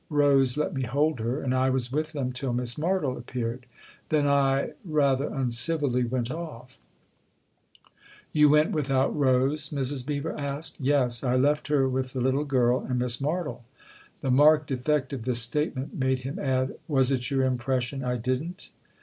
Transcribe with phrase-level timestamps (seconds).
[0.09, 3.67] Rose let me hold her, and I was with them till Miss Martle appeared.
[4.09, 6.79] Then I rather uncivilly went off."
[8.33, 10.03] 264 THE OTHER MOUSE" You went without Rose?" Mrs.
[10.03, 10.77] Beever asked.
[10.79, 13.59] "Yes I left her with the little girl and Miss Martle."
[14.21, 18.71] The marked effect of this statement made him add:" Was it your impression I didn't